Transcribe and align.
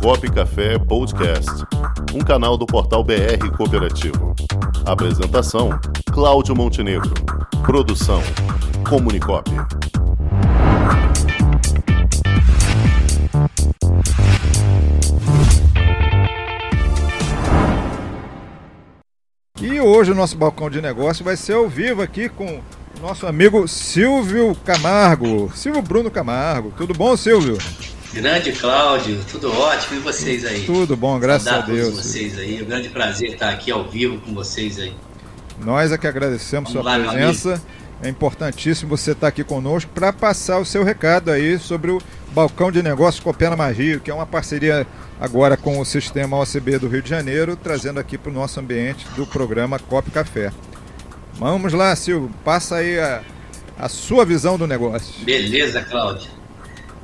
Cop 0.00 0.30
Café 0.30 0.78
Podcast, 0.78 1.50
um 2.14 2.20
canal 2.20 2.56
do 2.56 2.66
portal 2.66 3.02
BR 3.02 3.50
Cooperativo. 3.56 4.34
Apresentação: 4.84 5.70
Cláudio 6.12 6.54
Montenegro. 6.54 7.12
Produção: 7.64 8.22
Comunicop. 8.88 9.50
E 19.60 19.80
hoje 19.80 20.12
o 20.12 20.14
nosso 20.14 20.36
balcão 20.36 20.70
de 20.70 20.80
negócio 20.80 21.24
vai 21.24 21.36
ser 21.36 21.54
ao 21.54 21.68
vivo 21.68 22.02
aqui 22.02 22.28
com 22.28 22.60
nosso 23.00 23.26
amigo 23.26 23.66
Silvio 23.66 24.54
Camargo, 24.64 25.50
Silvio 25.54 25.82
Bruno 25.82 26.10
Camargo. 26.10 26.72
Tudo 26.76 26.94
bom, 26.94 27.16
Silvio? 27.16 27.58
Grande 28.16 28.50
Cláudio, 28.50 29.22
tudo 29.30 29.52
ótimo 29.52 29.96
e 29.96 29.98
vocês 29.98 30.42
aí? 30.42 30.64
Tudo 30.64 30.96
bom, 30.96 31.18
graças 31.18 31.48
a 31.48 31.60
Deus. 31.60 31.96
Vocês 31.96 32.38
aí, 32.38 32.58
é 32.58 32.62
um 32.62 32.64
grande 32.64 32.88
prazer 32.88 33.34
estar 33.34 33.50
aqui 33.50 33.70
ao 33.70 33.84
vivo 33.84 34.18
com 34.22 34.32
vocês 34.32 34.78
aí. 34.78 34.94
Nós 35.60 35.92
é 35.92 35.98
que 35.98 36.06
agradecemos 36.06 36.72
Vamos 36.72 36.82
sua 36.82 36.96
lá, 36.96 37.10
presença. 37.12 37.62
É 38.02 38.08
importantíssimo 38.08 38.96
você 38.96 39.10
estar 39.10 39.28
aqui 39.28 39.44
conosco 39.44 39.90
para 39.94 40.14
passar 40.14 40.58
o 40.58 40.64
seu 40.64 40.82
recado 40.82 41.30
aí 41.30 41.58
sobre 41.58 41.90
o 41.90 42.00
Balcão 42.32 42.72
de 42.72 42.82
Negócios 42.82 43.22
Coopera 43.22 43.54
Magia, 43.54 43.98
que 43.98 44.10
é 44.10 44.14
uma 44.14 44.26
parceria 44.26 44.86
agora 45.20 45.54
com 45.54 45.78
o 45.78 45.84
Sistema 45.84 46.40
OCB 46.40 46.78
do 46.78 46.88
Rio 46.88 47.02
de 47.02 47.10
Janeiro, 47.10 47.54
trazendo 47.54 48.00
aqui 48.00 48.16
para 48.16 48.30
o 48.30 48.34
nosso 48.34 48.58
ambiente 48.58 49.06
do 49.14 49.26
programa 49.26 49.78
Cop 49.78 50.10
Café. 50.10 50.50
Vamos 51.34 51.74
lá, 51.74 51.94
Silvio, 51.94 52.30
passa 52.42 52.76
aí 52.76 52.98
a, 52.98 53.20
a 53.78 53.90
sua 53.90 54.24
visão 54.24 54.56
do 54.56 54.66
negócio. 54.66 55.22
Beleza, 55.22 55.82
Cláudio. 55.82 56.30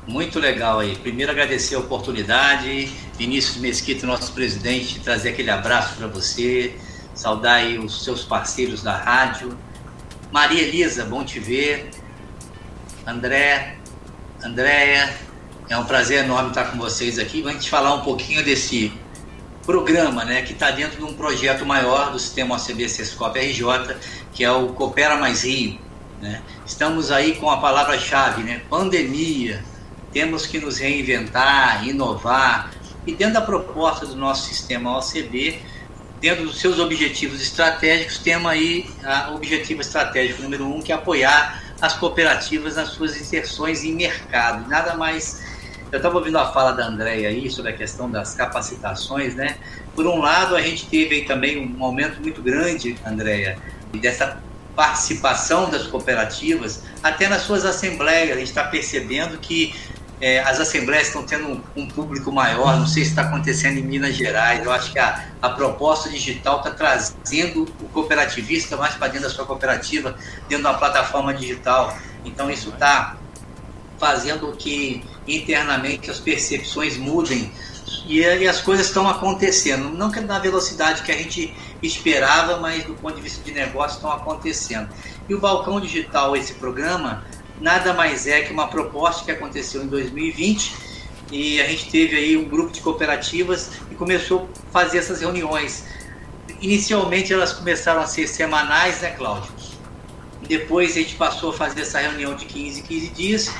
Muito 0.05 0.37
legal 0.37 0.79
aí. 0.79 0.97
Primeiro 0.97 1.31
agradecer 1.31 1.75
a 1.75 1.79
oportunidade, 1.79 2.91
Vinícius 3.17 3.57
Mesquita, 3.57 4.05
nosso 4.05 4.33
presidente, 4.33 4.99
trazer 4.99 5.29
aquele 5.29 5.49
abraço 5.49 5.95
para 5.95 6.07
você, 6.07 6.75
saudar 7.15 7.55
aí 7.55 7.79
os 7.79 8.03
seus 8.03 8.23
parceiros 8.25 8.83
da 8.83 8.97
rádio. 8.97 9.57
Maria 10.29 10.61
Elisa, 10.61 11.05
bom 11.05 11.23
te 11.23 11.39
ver. 11.39 11.89
André, 13.07 13.77
Andréia, 14.43 15.15
é 15.69 15.77
um 15.77 15.85
prazer 15.85 16.25
enorme 16.25 16.49
estar 16.49 16.65
com 16.65 16.77
vocês 16.77 17.17
aqui. 17.17 17.41
Vamos 17.41 17.65
falar 17.67 17.93
um 17.93 18.01
pouquinho 18.01 18.43
desse 18.43 18.91
programa, 19.65 20.25
né, 20.25 20.41
que 20.41 20.51
está 20.51 20.69
dentro 20.71 20.97
de 20.97 21.03
um 21.05 21.13
projeto 21.13 21.65
maior 21.65 22.11
do 22.11 22.19
sistema 22.19 22.55
OCB 22.55 22.89
Sescop 22.89 23.39
RJ, 23.39 23.95
que 24.33 24.43
é 24.43 24.51
o 24.51 24.69
Coopera 24.69 25.15
Mais 25.15 25.43
Rio. 25.43 25.79
Né? 26.21 26.41
Estamos 26.65 27.09
aí 27.09 27.35
com 27.35 27.49
a 27.49 27.57
palavra-chave, 27.57 28.43
né, 28.43 28.61
pandemia. 28.69 29.63
Temos 30.13 30.45
que 30.45 30.59
nos 30.59 30.77
reinventar, 30.77 31.87
inovar. 31.87 32.71
E 33.05 33.13
dentro 33.13 33.33
da 33.33 33.41
proposta 33.41 34.05
do 34.05 34.15
nosso 34.15 34.47
sistema 34.47 34.97
OCB, 34.97 35.59
dentro 36.21 36.45
dos 36.45 36.61
seus 36.61 36.79
objetivos 36.79 37.41
estratégicos, 37.41 38.19
temos 38.19 38.49
aí 38.49 38.89
o 39.31 39.35
objetivo 39.35 39.81
estratégico 39.81 40.41
número 40.41 40.65
um, 40.65 40.81
que 40.81 40.91
é 40.91 40.95
apoiar 40.95 41.61
as 41.81 41.95
cooperativas 41.95 42.77
nas 42.77 42.89
suas 42.89 43.19
inserções 43.19 43.83
em 43.83 43.93
mercado. 43.93 44.69
Nada 44.69 44.95
mais. 44.95 45.43
Eu 45.91 45.97
estava 45.97 46.17
ouvindo 46.17 46.37
a 46.37 46.51
fala 46.53 46.71
da 46.71 46.87
Andréia 46.87 47.27
aí 47.27 47.51
sobre 47.51 47.71
a 47.71 47.75
questão 47.75 48.09
das 48.09 48.33
capacitações, 48.33 49.35
né? 49.35 49.57
Por 49.93 50.07
um 50.07 50.19
lado, 50.19 50.55
a 50.55 50.61
gente 50.61 50.87
teve 50.87 51.15
aí 51.15 51.25
também 51.25 51.59
um 51.59 51.83
aumento 51.83 52.21
muito 52.21 52.41
grande, 52.41 52.95
Andréia, 53.05 53.59
dessa 53.93 54.41
participação 54.75 55.69
das 55.69 55.83
cooperativas, 55.83 56.81
até 57.03 57.27
nas 57.27 57.41
suas 57.41 57.65
assembleias. 57.65 58.31
A 58.31 58.39
gente 58.39 58.47
está 58.47 58.63
percebendo 58.63 59.37
que 59.37 59.75
é, 60.23 60.39
as 60.39 60.57
assembleias 60.57 61.07
estão 61.07 61.21
tendo 61.23 61.61
um, 61.75 61.85
público 61.85 62.31
maior, 62.31 62.77
não 62.77 62.87
sei 62.87 63.03
se 63.03 63.09
está 63.09 63.23
acontecendo 63.23 63.77
em 63.77 63.83
Minas 63.83 64.15
Gerais, 64.15 64.63
eu 64.63 64.71
acho 64.71 64.93
que 64.93 64.97
a, 64.97 65.25
a 65.41 65.49
proposta 65.49 66.09
digital 66.09 66.59
está 66.59 66.71
trazendo 66.71 67.63
o 67.81 67.89
cooperativista 67.89 68.77
mais 68.77 68.95
para 68.95 69.09
dentro 69.09 69.27
da 69.27 69.35
sua 69.35 69.45
cooperativa, 69.45 70.11
dentro 70.47 70.63
de 70.63 70.69
uma 70.69 70.75
plataforma 70.75 71.33
digital. 71.33 71.97
Então 72.23 72.49
isso 72.49 72.69
está 72.69 73.17
fazendo 73.99 74.49
que 74.53 75.03
internamente 75.27 76.09
as 76.09 76.21
percepções 76.21 76.95
mudem 76.95 77.51
e, 78.07 78.21
e 78.21 78.47
as 78.47 78.61
coisas 78.61 78.87
estão 78.87 79.09
acontecendo, 79.09 79.89
não 79.89 80.09
que 80.09 80.21
na 80.21 80.39
velocidade 80.39 81.01
que 81.01 81.11
a 81.11 81.17
gente 81.17 81.53
esperava, 81.81 82.61
mas 82.61 82.85
do 82.85 82.93
ponto 82.93 83.15
de 83.17 83.21
vista 83.21 83.43
de 83.43 83.51
negócio 83.51 83.95
estão 83.95 84.13
acontecendo. 84.13 84.87
E 85.27 85.35
o 85.35 85.41
Balcão 85.41 85.81
Digital, 85.81 86.33
esse 86.37 86.53
programa, 86.53 87.25
nada 87.63 87.93
mais 87.93 88.27
é 88.27 88.41
que 88.41 88.51
uma 88.51 88.67
proposta 88.67 89.23
que 89.23 89.31
aconteceu 89.31 89.81
em 89.81 89.87
2020 89.87 90.75
e 91.31 91.61
a 91.61 91.65
gente 91.65 91.89
teve 91.89 92.17
aí 92.17 92.35
um 92.35 92.43
grupo 92.43 92.73
de 92.73 92.81
cooperativas 92.81 93.71
e 93.89 93.95
começou 93.95 94.49
a 94.67 94.71
fazer 94.71 94.97
essas 94.97 95.21
reuniões. 95.21 95.85
Inicialmente 96.59 97.31
elas 97.31 97.53
começaram 97.53 98.01
a 98.01 98.05
ser 98.05 98.27
semanais, 98.27 98.99
né, 98.99 99.11
Cláudio? 99.11 99.49
Depois 100.45 100.91
a 100.91 100.95
gente 100.95 101.15
passou 101.15 101.51
a 101.51 101.53
fazer 101.53 101.81
essa 101.81 101.99
reunião 101.99 102.35
de 102.35 102.43
15 102.45 102.81
em 102.81 102.83
15 102.83 103.07
dias, 103.09 103.51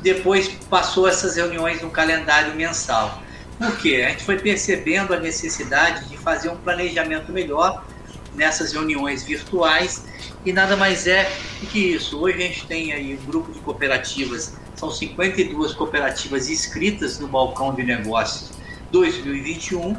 depois 0.00 0.48
passou 0.70 1.06
essas 1.06 1.36
reuniões 1.36 1.82
no 1.82 1.90
calendário 1.90 2.54
mensal. 2.54 3.22
Por 3.58 3.76
quê? 3.76 4.04
A 4.06 4.08
gente 4.08 4.24
foi 4.24 4.38
percebendo 4.38 5.12
a 5.12 5.20
necessidade 5.20 6.08
de 6.08 6.16
fazer 6.16 6.48
um 6.48 6.56
planejamento 6.56 7.30
melhor 7.30 7.84
nessas 8.34 8.72
reuniões 8.72 9.22
virtuais 9.22 10.02
e 10.44 10.52
nada 10.52 10.76
mais 10.76 11.06
é 11.06 11.30
do 11.60 11.66
que 11.66 11.78
isso. 11.78 12.18
Hoje 12.18 12.36
a 12.36 12.40
gente 12.40 12.66
tem 12.66 12.92
aí 12.92 13.18
um 13.20 13.26
grupo 13.26 13.52
de 13.52 13.58
cooperativas, 13.60 14.54
são 14.74 14.90
52 14.90 15.74
cooperativas 15.74 16.48
inscritas 16.48 17.18
no 17.18 17.28
balcão 17.28 17.74
de 17.74 17.82
negócios 17.82 18.50
2021 18.90 19.96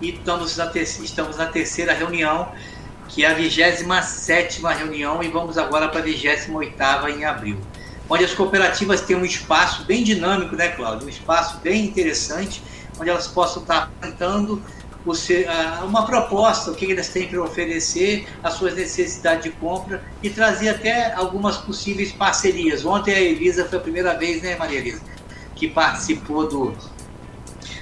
e 0.00 0.10
estamos 0.10 0.56
na, 0.56 0.70
estamos 0.74 1.36
na 1.36 1.46
terceira 1.46 1.92
reunião, 1.92 2.52
que 3.08 3.24
é 3.24 3.30
a 3.30 3.34
27 3.34 4.60
reunião 4.62 5.22
e 5.22 5.28
vamos 5.28 5.56
agora 5.56 5.88
para 5.88 6.00
a 6.00 6.02
28 6.02 7.10
em 7.10 7.24
abril. 7.24 7.58
Onde 8.10 8.24
as 8.24 8.32
cooperativas 8.32 9.02
têm 9.02 9.16
um 9.16 9.24
espaço 9.24 9.84
bem 9.84 10.02
dinâmico, 10.02 10.56
né, 10.56 10.68
Cláudio? 10.68 11.06
Um 11.06 11.10
espaço 11.10 11.58
bem 11.58 11.84
interessante, 11.84 12.62
onde 12.98 13.10
elas 13.10 13.26
possam 13.26 13.62
estar 13.62 13.84
apresentando 13.84 14.62
uma 15.84 16.04
proposta, 16.04 16.70
o 16.70 16.74
que 16.74 16.84
eles 16.84 17.08
têm 17.08 17.28
para 17.28 17.42
oferecer, 17.42 18.26
as 18.42 18.54
suas 18.54 18.74
necessidades 18.74 19.44
de 19.44 19.50
compra 19.50 20.02
e 20.22 20.30
trazer 20.30 20.70
até 20.70 21.12
algumas 21.12 21.56
possíveis 21.56 22.12
parcerias. 22.12 22.84
Ontem 22.84 23.14
a 23.14 23.20
Elisa 23.20 23.64
foi 23.64 23.78
a 23.78 23.80
primeira 23.80 24.14
vez, 24.14 24.42
né, 24.42 24.56
Maria 24.56 24.78
Elisa, 24.78 25.00
que 25.54 25.68
participou 25.68 26.48
do, 26.48 26.74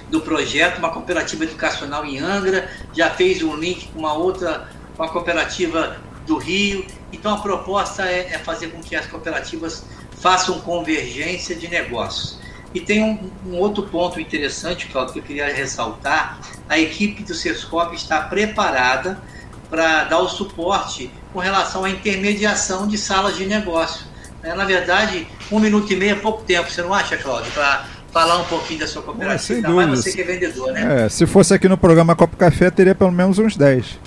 do 0.09 0.21
projeto, 0.21 0.79
uma 0.79 0.89
cooperativa 0.89 1.43
educacional 1.43 2.05
em 2.05 2.19
Angra, 2.19 2.69
já 2.93 3.09
fez 3.09 3.41
um 3.43 3.55
link 3.55 3.87
com 3.89 3.99
uma 3.99 4.13
outra, 4.13 4.69
uma 4.97 5.09
cooperativa 5.09 5.97
do 6.25 6.37
Rio. 6.37 6.85
Então 7.11 7.33
a 7.33 7.37
proposta 7.39 8.03
é, 8.03 8.33
é 8.33 8.37
fazer 8.39 8.67
com 8.67 8.81
que 8.81 8.95
as 8.95 9.05
cooperativas 9.07 9.83
façam 10.19 10.59
convergência 10.61 11.55
de 11.55 11.67
negócios. 11.67 12.39
E 12.77 12.79
tem 12.79 13.03
um, 13.03 13.17
um, 13.47 13.57
outro 13.57 13.81
ponto 13.81 14.21
interessante, 14.21 14.85
Claudio, 14.85 15.13
que 15.13 15.19
eu 15.19 15.23
queria 15.23 15.51
ressaltar. 15.51 16.39
A 16.69 16.77
equipe 16.77 17.23
do 17.23 17.33
Sescop 17.33 17.95
está 17.95 18.21
preparada 18.21 19.19
para 19.67 20.03
dar 20.03 20.19
o 20.19 20.29
suporte 20.29 21.09
com 21.33 21.39
relação 21.39 21.85
à 21.85 21.89
intermediação 21.89 22.87
de 22.87 22.95
salas 22.95 23.35
de 23.35 23.47
negócio. 23.47 24.05
É, 24.43 24.53
na 24.53 24.63
verdade, 24.63 25.27
um 25.51 25.59
minuto 25.59 25.91
e 25.91 25.95
meio 25.95 26.11
é 26.11 26.15
pouco 26.15 26.43
tempo, 26.43 26.69
você 26.69 26.83
não 26.83 26.93
acha, 26.93 27.17
Cláudio? 27.17 27.51
Para 27.51 27.87
falar 28.11 28.37
um 28.37 28.45
pouquinho 28.45 28.81
da 28.81 28.87
sua 28.87 29.01
cooperativa. 29.01 29.55
Ainda 29.55 29.69
mais 29.69 29.89
você 29.89 30.11
que 30.11 30.21
é 30.21 30.23
vendedor, 30.23 30.71
né? 30.71 31.05
É, 31.05 31.09
se 31.09 31.25
fosse 31.25 31.55
aqui 31.55 31.67
no 31.67 31.79
programa 31.79 32.15
Copo 32.15 32.37
Café, 32.37 32.69
teria 32.69 32.93
pelo 32.93 33.11
menos 33.11 33.39
uns 33.39 33.57
10. 33.57 33.99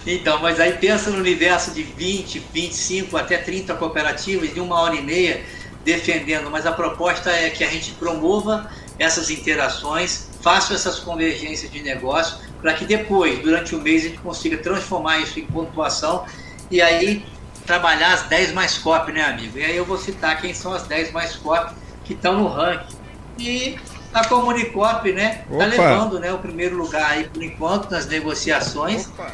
então, 0.05 0.41
mas 0.41 0.59
aí 0.59 0.73
pensa 0.73 1.11
no 1.11 1.19
universo 1.19 1.71
de 1.71 1.83
20, 1.83 2.43
25 2.53 3.15
até 3.15 3.37
30 3.37 3.73
cooperativas 3.75 4.53
de 4.53 4.59
uma 4.59 4.81
hora 4.81 4.95
e 4.95 5.01
meia 5.01 5.41
defendendo, 5.87 6.51
mas 6.51 6.65
a 6.65 6.71
proposta 6.73 7.31
é 7.31 7.49
que 7.49 7.63
a 7.63 7.67
gente 7.67 7.93
promova 7.93 8.69
essas 8.99 9.29
interações, 9.29 10.27
faça 10.41 10.73
essas 10.73 10.99
convergências 10.99 11.71
de 11.71 11.81
negócio, 11.81 12.39
para 12.61 12.73
que 12.73 12.83
depois, 12.83 13.39
durante 13.39 13.73
o 13.73 13.81
mês, 13.81 14.03
a 14.03 14.09
gente 14.09 14.19
consiga 14.19 14.57
transformar 14.57 15.19
isso 15.19 15.39
em 15.39 15.45
pontuação 15.45 16.25
e 16.69 16.81
aí 16.81 17.25
trabalhar 17.65 18.13
as 18.13 18.23
10 18.23 18.51
mais 18.51 18.77
COP, 18.77 19.13
né, 19.13 19.23
amigo? 19.23 19.57
E 19.57 19.63
aí 19.63 19.77
eu 19.77 19.85
vou 19.85 19.97
citar 19.97 20.41
quem 20.41 20.53
são 20.53 20.73
as 20.73 20.83
10 20.83 21.13
mais 21.13 21.37
COP 21.37 21.71
que 22.03 22.13
estão 22.13 22.37
no 22.37 22.49
ranking. 22.49 22.97
E 23.39 23.79
a 24.13 24.25
Comunicop, 24.25 25.09
né, 25.13 25.45
está 25.49 25.65
levando 25.65 26.19
né, 26.19 26.33
o 26.33 26.39
primeiro 26.39 26.75
lugar 26.75 27.11
aí 27.11 27.29
por 27.29 27.41
enquanto 27.41 27.89
nas 27.89 28.07
negociações. 28.07 29.07
Opa. 29.07 29.31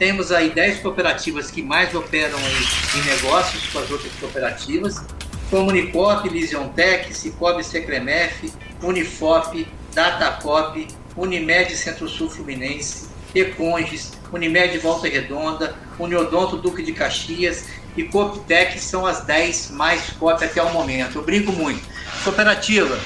Temos 0.00 0.32
aí 0.32 0.50
10 0.50 0.80
cooperativas 0.80 1.48
que 1.48 1.62
mais 1.62 1.94
operam 1.94 2.38
aí 2.38 2.98
em 2.98 3.04
negócios 3.04 3.68
com 3.68 3.78
as 3.78 3.88
outras 3.88 4.12
cooperativas. 4.14 5.04
Comunicop, 5.52 6.26
Lisiontec, 6.30 7.14
Cicobi 7.14 7.62
Secremef, 7.62 8.50
Unifop, 8.82 9.68
Datacop, 9.92 10.88
Unimed 11.14 11.76
Centro-Sul 11.76 12.30
Fluminense, 12.30 13.10
Econges, 13.34 14.12
Unimed 14.32 14.78
Volta 14.78 15.06
Redonda, 15.06 15.76
Uniodonto 15.98 16.56
Duque 16.56 16.82
de 16.82 16.94
Caxias 16.94 17.66
e 17.94 18.04
Coptec 18.04 18.80
são 18.80 19.04
as 19.04 19.26
10 19.26 19.72
mais 19.72 20.08
COP 20.12 20.42
até 20.42 20.62
o 20.62 20.72
momento. 20.72 21.18
Eu 21.18 21.22
brinco 21.22 21.52
muito. 21.52 21.86
Cooperativa 22.24 22.98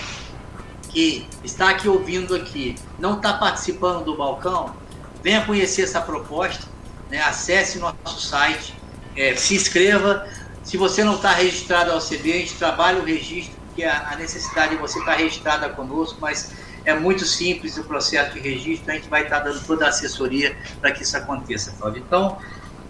que 0.91 1.27
está 1.43 1.71
aqui 1.71 1.89
ouvindo 1.89 2.33
aqui, 2.33 2.77
não 2.97 3.17
está 3.17 3.33
participando 3.33 4.05
do 4.05 4.17
balcão, 4.17 4.73
venha 5.21 5.45
conhecer 5.45 5.83
essa 5.83 6.01
proposta, 6.01 6.65
né? 7.11 7.21
acesse 7.23 7.81
nosso 7.81 8.21
site, 8.21 8.73
é, 9.17 9.35
se 9.35 9.57
inscreva. 9.57 10.29
Se 10.67 10.77
você 10.77 11.05
não 11.05 11.15
está 11.15 11.31
registrado 11.31 11.93
ao 11.93 12.01
CB, 12.01 12.33
a 12.33 12.37
gente 12.39 12.55
trabalha 12.55 12.99
o 12.99 13.05
registro, 13.05 13.55
porque 13.67 13.85
a, 13.85 14.17
necessidade 14.19 14.75
de 14.75 14.81
você 14.81 14.99
estar 14.99 15.13
tá 15.13 15.19
registrada 15.19 15.69
conosco, 15.69 16.19
mas 16.21 16.51
é 16.85 16.93
muito 16.93 17.25
simples 17.25 17.79
o 17.79 17.85
processo 17.85 18.33
de 18.33 18.41
registro, 18.41 18.91
a 18.91 18.95
gente 18.95 19.09
vai 19.09 19.23
estar 19.23 19.39
tá 19.39 19.45
dando 19.45 19.65
toda 19.65 19.87
a 19.87 19.91
assessoria 19.91 20.57
para 20.81 20.91
que 20.91 21.05
isso 21.05 21.17
aconteça, 21.17 21.73
Cláudio. 21.79 22.03
Então, 22.05 22.39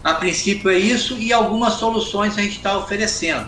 a 0.03 0.15
princípio 0.15 0.71
é 0.71 0.79
isso 0.79 1.19
e 1.19 1.35
algumas 1.35 1.75
soluções 1.75 2.39
a 2.39 2.41
gente 2.41 2.57
está 2.57 2.79
oferecendo. 2.79 3.47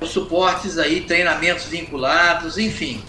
Os 0.00 0.10
suportes 0.10 0.76
aí, 0.76 1.02
treinamentos 1.02 1.66
vinculados, 1.66 2.58
enfim, 2.58 3.00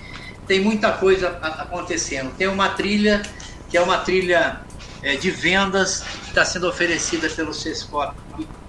tem 0.45 0.59
muita 0.59 0.91
coisa 0.91 1.29
acontecendo. 1.41 2.31
Tem 2.37 2.47
uma 2.47 2.69
trilha 2.69 3.23
que 3.71 3.75
é 3.75 3.81
uma 3.81 3.97
trilha 3.97 4.61
é, 5.01 5.15
de 5.15 5.31
vendas 5.31 6.01
que 6.01 6.29
está 6.29 6.45
sendo 6.45 6.67
oferecida 6.69 7.27
pelo 7.27 7.55
Sescop 7.55 8.26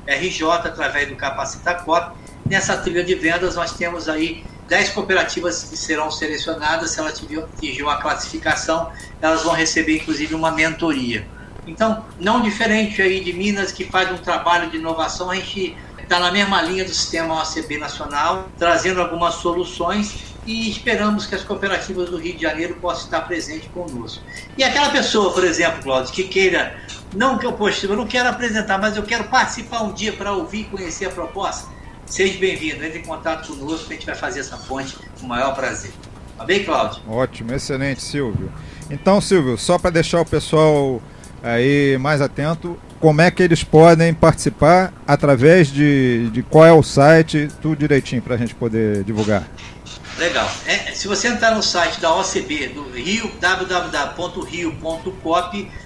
RJ 0.09 0.43
através 0.65 1.09
do 1.09 1.17
Capacitacop. 1.17 2.17
Nessa 2.47 2.77
trilha 2.79 3.05
de 3.05 3.15
vendas 3.15 3.55
nós 3.55 3.73
temos 3.73 4.09
aí 4.09 4.45
10 4.69 4.91
cooperativas 4.91 5.65
que 5.65 5.77
serão 5.77 6.11
selecionadas, 6.11 6.91
se 6.91 7.01
elas 7.01 7.21
atingir 7.55 7.83
uma 7.83 8.01
classificação, 8.01 8.91
elas 9.21 9.43
vão 9.43 9.55
receber 9.55 9.97
inclusive 9.97 10.35
uma 10.35 10.51
mentoria. 10.51 11.27
Então, 11.67 12.05
não 12.19 12.41
diferente 12.41 13.01
aí 13.03 13.21
de 13.21 13.33
Minas 13.33 13.73
que 13.73 13.85
faz 13.85 14.11
um 14.11 14.19
trabalho 14.19 14.71
de 14.71 14.79
inovação, 14.79 15.31
a 15.31 15.35
gente 15.35 15.77
está 16.03 16.19
na 16.19 16.33
mesma 16.33 16.63
linha 16.63 16.85
do 16.85 16.91
sistema 16.91 17.43
OCB 17.43 17.77
nacional, 17.77 18.49
trazendo 18.59 19.01
algumas 19.01 19.35
soluções 19.35 20.29
e 20.47 20.71
esperamos 20.71 21.27
que 21.27 21.35
as 21.35 21.45
cooperativas 21.45 22.09
do 22.09 22.17
Rio 22.17 22.35
de 22.35 22.43
Janeiro 22.43 22.77
possam 22.77 23.05
estar 23.05 23.21
presentes 23.23 23.69
conosco. 23.73 24.23
E 24.57 24.65
aquela 24.65 24.89
pessoa, 24.89 25.31
por 25.35 25.45
exemplo, 25.45 25.83
Cláudio, 25.83 26.11
que 26.11 26.25
queira, 26.25 26.81
não 27.15 27.39
que 27.39 27.47
eu 27.47 27.53
poste, 27.53 27.87
eu 27.87 27.97
não 27.97 28.07
quero 28.07 28.29
apresentar, 28.29 28.79
mas 28.79 28.97
eu 28.97 29.03
quero 29.03 29.25
participar 29.25 29.83
um 29.83 29.93
dia 29.93 30.13
para 30.13 30.33
ouvir 30.33 30.61
e 30.61 30.65
conhecer 30.65 31.07
a 31.07 31.11
proposta, 31.11 31.69
seja 32.07 32.39
bem-vindo, 32.39 32.85
entre 32.85 32.99
em 32.99 33.03
contato 33.03 33.49
conosco, 33.49 33.87
a 33.91 33.95
gente 33.95 34.07
vai 34.07 34.15
fazer 34.15 34.41
essa 34.41 34.57
ponte 34.57 34.97
com 35.19 35.27
o 35.27 35.29
maior 35.29 35.55
prazer. 35.55 35.93
Tá 36.37 36.45
bem, 36.45 36.65
Cláudio? 36.65 37.03
Ótimo, 37.09 37.53
excelente, 37.53 38.03
Silvio. 38.03 38.53
Então, 38.91 39.21
Silvio, 39.21 39.59
só 39.59 39.79
para 39.79 39.91
deixar 39.91 40.21
o 40.21 40.25
pessoal 40.25 41.03
aí 41.43 41.99
mais 41.99 42.21
atento, 42.21 42.79
como 43.01 43.21
é 43.21 43.31
que 43.31 43.43
eles 43.43 43.63
podem 43.63 44.13
participar 44.13 44.93
através 45.07 45.69
de, 45.69 46.31
de 46.31 46.43
qual 46.43 46.65
é 46.65 46.73
o 46.73 46.83
site, 46.83 47.49
tudo 47.61 47.77
direitinho 47.77 48.23
para 48.23 48.35
a 48.35 48.39
gente 48.39 48.55
poder 48.55 49.05
divulgar. 49.05 49.45
Legal. 50.19 50.51
É, 50.67 50.93
se 50.95 51.07
você 51.07 51.29
entrar 51.29 51.55
no 51.55 51.63
site 51.63 52.01
da 52.01 52.13
OCB, 52.13 52.71
do 52.71 52.91
Rio, 52.91 53.31
www.rio.cop, 53.41 54.11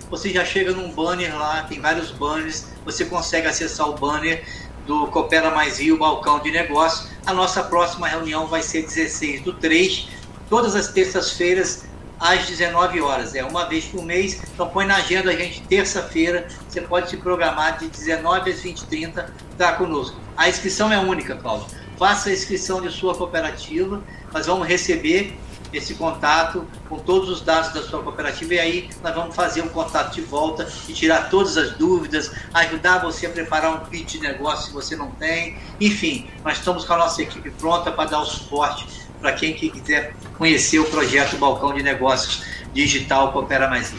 você 0.09 0.31
já 0.31 0.43
chega 0.43 0.73
num 0.73 0.91
banner 0.91 1.37
lá, 1.39 1.65
tem 1.65 1.79
vários 1.79 2.11
banners, 2.11 2.65
você 2.83 3.05
consegue 3.05 3.47
acessar 3.47 3.91
o 3.91 3.93
banner 3.93 4.43
do 4.87 5.07
Coopera 5.09 5.51
Mais 5.51 5.79
Rio, 5.79 5.99
balcão 5.99 6.41
de 6.41 6.51
negócio. 6.51 7.11
A 7.27 7.35
nossa 7.35 7.63
próxima 7.63 8.09
reunião 8.09 8.47
vai 8.47 8.63
ser 8.63 8.81
16 8.85 9.43
do 9.43 9.53
3, 9.53 10.09
todas 10.49 10.75
as 10.75 10.89
terças-feiras, 10.89 11.85
às 12.19 12.47
19 12.47 13.03
horas. 13.03 13.35
É 13.35 13.45
uma 13.45 13.67
vez 13.67 13.85
por 13.85 14.03
mês, 14.03 14.41
então 14.55 14.67
põe 14.67 14.87
na 14.87 14.97
agenda 14.97 15.31
a 15.31 15.37
gente 15.37 15.61
terça-feira, 15.65 16.49
você 16.67 16.81
pode 16.81 17.11
se 17.11 17.19
programar 17.19 17.79
de 17.79 17.87
19 17.89 18.51
às 18.51 18.63
20h30, 18.63 19.27
tá 19.59 19.75
conosco. 19.75 20.17
A 20.39 20.49
inscrição 20.49 20.91
é 20.91 20.99
única, 20.99 21.37
Paulo. 21.37 21.67
Faça 21.99 22.31
a 22.31 22.33
inscrição 22.33 22.81
de 22.81 22.91
sua 22.91 23.15
cooperativa 23.15 24.03
nós 24.33 24.47
vamos 24.47 24.67
receber 24.67 25.37
esse 25.73 25.95
contato 25.95 26.67
com 26.89 26.99
todos 26.99 27.31
os 27.31 27.41
dados 27.41 27.73
da 27.73 27.83
sua 27.83 28.03
cooperativa 28.03 28.55
e 28.55 28.59
aí 28.59 28.91
nós 29.03 29.15
vamos 29.15 29.35
fazer 29.35 29.63
um 29.63 29.69
contato 29.69 30.15
de 30.15 30.21
volta 30.21 30.69
e 30.87 30.93
tirar 30.93 31.31
todas 31.31 31.57
as 31.57 31.73
dúvidas, 31.73 32.31
ajudar 32.53 32.99
você 32.99 33.27
a 33.27 33.31
preparar 33.31 33.73
um 33.75 33.87
pitch 33.87 34.13
de 34.13 34.21
negócio 34.21 34.67
se 34.67 34.73
você 34.73 34.97
não 34.97 35.11
tem. 35.13 35.57
Enfim, 35.81 36.29
nós 36.45 36.59
estamos 36.59 36.85
com 36.85 36.93
a 36.93 36.99
nossa 36.99 37.23
equipe 37.23 37.51
pronta 37.51 37.91
para 37.91 38.11
dar 38.11 38.21
o 38.21 38.25
suporte 38.27 38.87
para 39.21 39.33
quem 39.33 39.55
quiser 39.55 40.15
conhecer 40.37 40.79
o 40.79 40.85
projeto 40.85 41.39
Balcão 41.39 41.73
de 41.73 41.83
Negócios 41.83 42.45
Digital 42.75 43.33
Coopera 43.33 43.69
Mais 43.69 43.95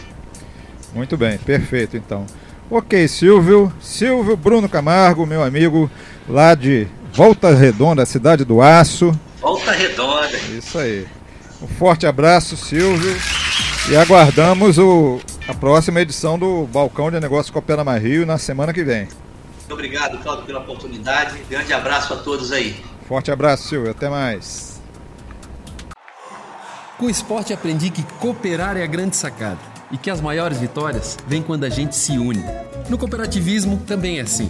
Muito 0.94 1.18
bem, 1.18 1.38
perfeito 1.40 1.98
então. 1.98 2.26
Ok, 2.70 3.08
Silvio. 3.08 3.74
Silvio 3.80 4.38
Bruno 4.38 4.70
Camargo, 4.70 5.26
meu 5.26 5.44
amigo 5.44 5.90
lá 6.28 6.54
de 6.54 6.88
Volta 7.14 7.54
Redonda, 7.54 8.08
cidade 8.08 8.44
do 8.44 8.60
Aço. 8.60 9.12
Volta 9.40 9.72
Redonda. 9.72 10.36
Isso 10.58 10.80
aí. 10.80 11.06
Um 11.62 11.68
forte 11.68 12.08
abraço, 12.08 12.58
Silvio. 12.58 13.16
E 13.88 13.96
aguardamos 13.96 14.80
o, 14.80 15.20
a 15.48 15.54
próxima 15.54 16.02
edição 16.02 16.40
do 16.40 16.66
Balcão 16.66 17.12
de 17.12 17.20
Negócios 17.20 17.52
Coopera 17.52 17.84
Mais 17.84 18.02
Rio 18.02 18.26
na 18.26 18.40
semana 18.40 18.74
que 18.74 18.84
vem. 18.84 19.08
Muito 19.60 19.74
obrigado, 19.74 20.18
Claudio, 20.24 20.46
pela 20.46 20.60
oportunidade. 20.60 21.38
Grande 21.48 21.72
abraço 21.72 22.14
a 22.16 22.18
todos 22.18 22.52
aí. 22.52 22.84
Forte 23.08 23.30
abraço, 23.30 23.68
Silvio. 23.68 23.92
Até 23.92 24.10
mais. 24.10 24.82
Com 26.98 27.06
o 27.06 27.10
esporte 27.12 27.54
aprendi 27.54 27.92
que 27.92 28.02
cooperar 28.20 28.76
é 28.76 28.84
a 28.84 28.88
grande 28.88 29.16
sacada 29.16 29.60
e 29.92 29.98
que 29.98 30.10
as 30.10 30.20
maiores 30.20 30.58
vitórias 30.58 31.16
vêm 31.28 31.44
quando 31.44 31.64
a 31.64 31.70
gente 31.70 31.96
se 31.96 32.18
une. 32.18 32.44
No 32.90 32.98
cooperativismo 32.98 33.78
também 33.86 34.18
é 34.18 34.22
assim. 34.22 34.50